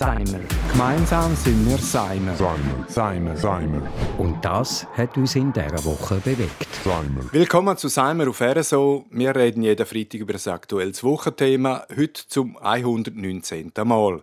[0.00, 0.40] Seimer.
[0.72, 2.34] Gemeinsam sind wir Seimer.
[2.34, 2.86] Seimer.
[2.88, 3.36] Seimer.
[3.36, 3.82] Seimer.
[4.16, 6.66] Und das hat uns in dieser Woche bewegt.
[6.82, 7.30] Seimer.
[7.32, 9.04] Willkommen zu Seimer auf RSO.
[9.10, 13.72] Wir reden jeden Freitag über ein aktuelles Wochenthema, heute zum 119.
[13.84, 14.22] Mal.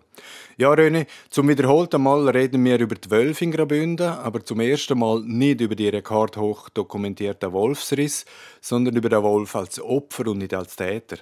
[0.56, 4.98] Ja, René, zum wiederholten Mal reden wir über die Wölfe in Graubünden, aber zum ersten
[4.98, 8.24] Mal nicht über die rekordhoch dokumentierten Wolfsriss,
[8.60, 11.18] sondern über den Wolf als Opfer und nicht als Täter.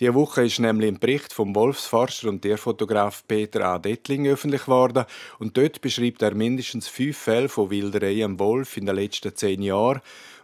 [0.00, 3.78] Diese Woche ist nämlich ein Bericht vom Wolfsforscher und Tierfotograf Peter A.
[4.00, 5.04] Dettling öffentlich geworden.
[5.38, 9.62] Und dort beschreibt er mindestens fünf Fälle von Wilderei am Wolf in den letzten zehn
[9.62, 10.00] Jahren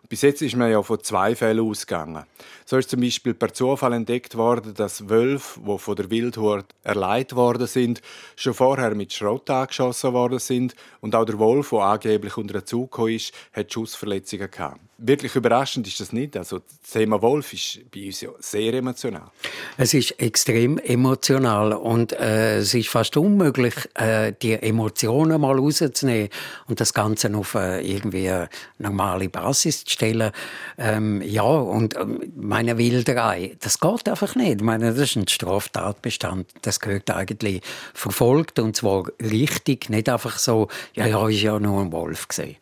[0.09, 2.24] bis jetzt ist man ja von zwei Fällen ausgegangen.
[2.65, 7.37] So ist zum Beispiel per Zufall entdeckt worden, dass Wölfe, die von der Wildhut erleidet
[7.37, 8.02] worden sind,
[8.34, 12.66] schon vorher mit Schrott angeschossen worden sind und auch der Wolf, der angeblich unter den
[12.66, 14.80] Zug ist, hat Schussverletzungen gehabt.
[14.98, 16.38] Wirklich überraschend ist das nicht.
[16.38, 19.30] Also das Thema Wolf ist bei uns ja sehr emotional.
[19.77, 26.30] Es ist extrem emotional und äh, es ist fast unmöglich, äh, die Emotionen mal rauszunehmen
[26.66, 28.48] und das Ganze auf äh, irgendwie eine
[28.79, 30.30] normale Basis zu stellen.
[30.78, 34.56] Ähm, ja, und ähm, meine Wilderei, das geht einfach nicht.
[34.56, 36.46] Ich meine, das ist ein Straftatbestand.
[36.62, 37.62] Das gehört eigentlich
[37.94, 42.56] verfolgt und zwar richtig, nicht einfach so, ja, ja, ist ja nur ein Wolf gesehen.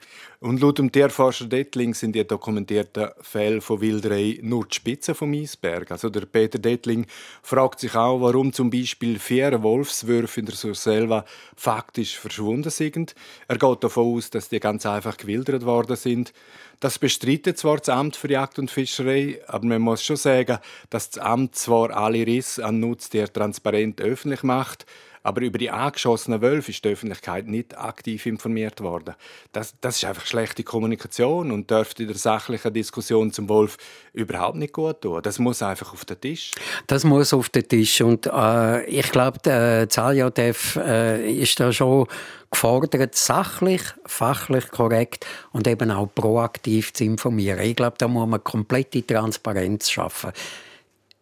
[0.44, 5.32] Und laut dem Tierforscher Dettling sind die dokumentierten Fälle von Wilderei nur die Spitze vom
[5.32, 5.90] Eisberg.
[5.90, 7.06] Also der Peter Dettling
[7.42, 11.24] fragt sich auch, warum zum Beispiel vier Wolfswürfe in der Surselva
[11.56, 13.14] faktisch verschwunden sind.
[13.48, 16.34] Er geht davon aus, dass die ganz einfach gewildert worden sind.
[16.78, 20.58] Das bestreitet zwar das Amt für Jagd und Fischerei, aber man muss schon sagen,
[20.90, 24.84] dass das Amt zwar alle Risse an Nutztier transparent öffentlich macht,
[25.24, 29.14] aber über die angeschossenen Wölfe ist die Öffentlichkeit nicht aktiv informiert worden.
[29.52, 33.78] Das, das ist einfach schlechte Kommunikation und dürfte der sachlichen Diskussion zum Wolf
[34.12, 35.22] überhaupt nicht gut tun.
[35.22, 36.52] Das muss einfach auf den Tisch.
[36.86, 42.06] Das muss auf den Tisch und äh, ich glaube, der ZALJF äh, ist da schon
[42.50, 47.60] gefordert, sachlich, fachlich korrekt und eben auch proaktiv zu informieren.
[47.60, 50.32] Ich glaube, da muss man komplette Transparenz schaffen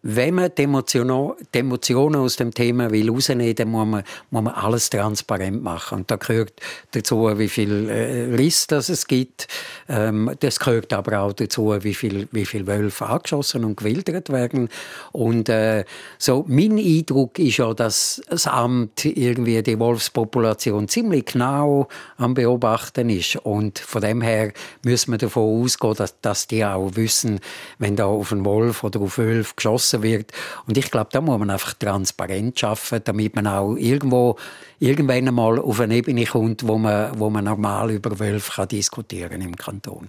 [0.02, 4.42] wenn man die Emotionen, die Emotionen aus dem Thema will rausnehmen, dann muss man, muss
[4.42, 5.98] man alles transparent machen.
[5.98, 6.54] Und da gehört
[6.90, 9.46] dazu, wie viel äh, Riss das es gibt.
[9.88, 14.68] Ähm, das gehört aber auch dazu, wie viel, wie viel Wölfe angeschossen und gewildert werden.
[15.12, 15.84] Und äh,
[16.18, 21.86] so mein Eindruck ist ja, dass das Amt irgendwie die Wolfspopulation ziemlich genau
[22.16, 23.36] am Beobachten ist.
[23.36, 24.52] Und von dem her
[24.84, 27.38] müssen wir davon ausgehen, dass, dass die auch wissen,
[27.78, 30.32] wenn da auf einen Wolf oder auf Wölfe geschossen beschlossen wird.
[30.66, 34.36] Und ich glaube, da muss man einfach transparent schaffen, damit man auch irgendwo
[34.78, 39.40] irgendwann einmal auf eine Ebene kommt, wo man, wo man normal über Wölfe kann diskutieren
[39.40, 40.08] im Kanton.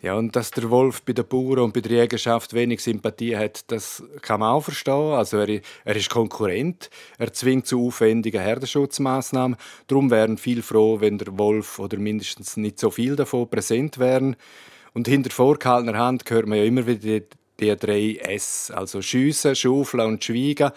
[0.00, 3.70] Ja, und dass der Wolf bei den Bauern und bei der Jägerschaft wenig Sympathie hat,
[3.70, 5.12] das kann man auch verstehen.
[5.12, 9.56] Also er, er ist Konkurrent, er zwingt zu aufwendigen Herdenschutzmaßnahmen.
[9.86, 14.36] Darum wären viel froh, wenn der Wolf oder mindestens nicht so viel davon präsent wären.
[14.94, 17.20] Und hinter vorgehaltener Hand hört man ja immer wieder
[17.60, 20.70] die drei S, also Schiessen, Schaufeln und Schweigen.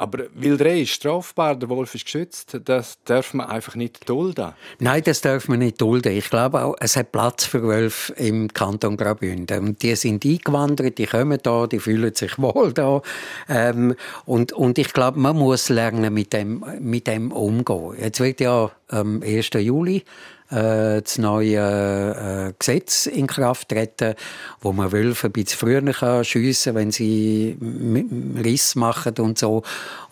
[0.00, 4.54] Aber Wilderei ist strafbar, der Wolf ist geschützt, das darf man einfach nicht dulden.
[4.78, 6.16] Nein, das darf man nicht dulden.
[6.16, 9.62] Ich glaube auch, es hat Platz für Wölfe im Kanton Graubünden.
[9.62, 13.02] Und die sind eingewandert, die kommen da, die fühlen sich wohl da.
[13.50, 13.94] Ähm,
[14.24, 17.94] und, und ich glaube, man muss lernen, mit dem, mit dem umgehen.
[18.00, 19.50] Jetzt wird ja am 1.
[19.58, 20.02] Juli
[20.50, 24.14] äh, das neue äh, Gesetz in Kraft treten,
[24.60, 27.56] wo man Wölfe ein bisschen früher kann schiessen wenn sie
[28.42, 29.62] Riss machen und so.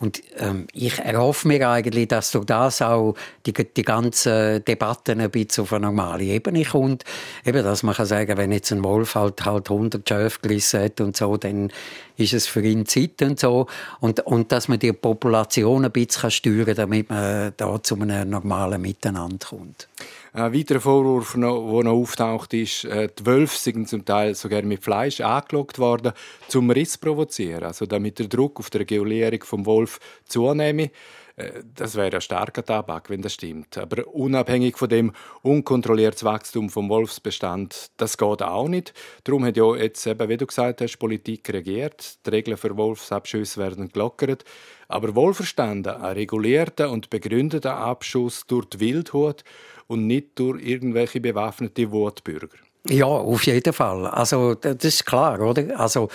[0.01, 3.15] Und ähm, ich erhoffe mir eigentlich, dass durch das auch
[3.47, 7.05] die, die ganze Debatte ein bisschen auf eine normale Ebene kommt.
[7.45, 11.01] Eben, dass man kann sagen, wenn jetzt ein Wolf halt, halt 100 Schöfe gerissen hat
[11.01, 11.73] und so, dann
[12.17, 13.67] ist es für ihn Zeit und so.
[14.01, 18.31] Und, und dass man die Population ein bisschen steuern kann, damit man da zu einem
[18.31, 19.89] normalen Miteinander kommt.
[20.33, 24.63] Ein weiterer Vorwurf, der noch, noch auftaucht, ist, äh, die Wölfe sind zum Teil sogar
[24.63, 26.13] mit Fleisch angelockt worden,
[26.49, 30.91] zum Riss zu provozieren, also damit der Druck auf die Regulierung vom Wolf zunehme.
[31.39, 33.79] Äh, das wäre ein starker Tabak, wenn das stimmt.
[33.79, 35.13] Aber unabhängig von dem
[35.43, 38.93] unkontrolliertes Wachstum vom Wolfsbestand, das geht auch nicht.
[39.25, 42.19] Darum hat ja jetzt eben, wie du gesagt hast, Politik regiert.
[42.27, 44.45] Die Regeln für Wolfsabschüsse werden gelockert.
[44.89, 49.45] Aber wohlverstanden, ein regulierter und begründeter Abschuss durch die Wildhut
[49.87, 52.59] und nicht durch irgendwelche bewaffnete Wutbürger.
[52.89, 54.07] Ja, auf jeden Fall.
[54.07, 55.79] Also das ist klar, oder?
[55.79, 56.09] Also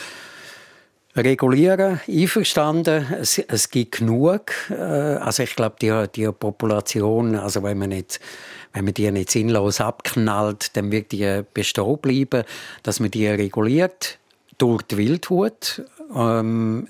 [1.15, 3.05] regulieren, einverstanden.
[3.19, 4.51] Es, es gibt genug.
[4.69, 8.19] Äh, also ich glaube, die, die Population, also wenn man nicht
[8.73, 12.43] wenn man die nicht sinnlos abknallt, dann wird die bestehen bleiben,
[12.81, 14.17] dass man die reguliert
[14.57, 15.83] durch die Wildhut.
[16.15, 16.87] Ähm,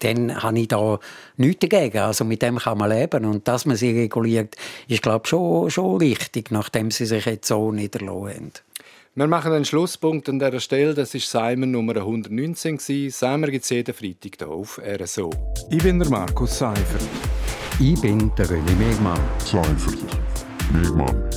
[0.00, 0.98] dann habe ich da
[1.36, 1.98] nichts dagegen.
[1.98, 3.24] Also mit dem kann man leben.
[3.24, 4.56] Und dass man sie reguliert,
[4.88, 8.52] ist, glaube ich, schon, schon richtig, nachdem sie sich jetzt so niederlassen haben.
[9.16, 10.94] Wir machen einen Schlusspunkt an dieser Stelle.
[10.94, 12.78] Das war Simon Nummer 119.
[12.78, 15.30] Simon gibt es jeden Freitag hier auf RSO.
[15.68, 17.02] Ich bin der Markus Seifert.
[17.80, 19.18] Ich bin der René Megmann.
[19.38, 19.98] Seifert.
[20.72, 21.28] Megmann.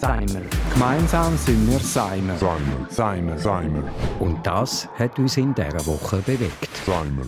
[0.00, 0.42] Seimer.
[0.72, 2.36] Gemeinsam sind wir Seimer.
[2.36, 2.86] Seimer.
[2.88, 3.38] Seimer.
[3.38, 3.82] Seimer.
[4.20, 6.70] Und das hat uns in dieser Woche bewegt.
[6.86, 7.24] Seimer.